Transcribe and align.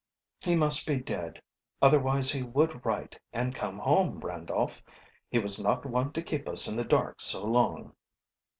"He 0.39 0.55
must 0.55 0.87
be 0.87 0.97
dead, 0.97 1.43
otherwise 1.79 2.31
he 2.31 2.41
would 2.41 2.83
write 2.83 3.19
or 3.35 3.51
come 3.51 3.77
home, 3.77 4.19
Randolph. 4.21 4.81
He 5.29 5.37
was 5.37 5.61
not 5.61 5.85
one 5.85 6.11
to 6.13 6.23
keep 6.23 6.49
us 6.49 6.67
in 6.67 6.75
the 6.75 6.83
dark 6.83 7.21
so 7.21 7.45
long." 7.45 7.93